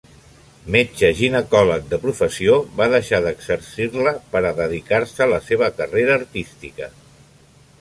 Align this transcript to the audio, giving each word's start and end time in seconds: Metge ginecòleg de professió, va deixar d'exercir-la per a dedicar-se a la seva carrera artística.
Metge 0.75 1.09
ginecòleg 1.17 1.83
de 1.91 1.99
professió, 2.05 2.55
va 2.79 2.87
deixar 2.93 3.19
d'exercir-la 3.25 4.15
per 4.33 4.41
a 4.47 4.55
dedicar-se 4.61 5.23
a 5.27 5.29
la 5.35 5.41
seva 5.51 5.69
carrera 5.83 6.17
artística. 6.21 6.89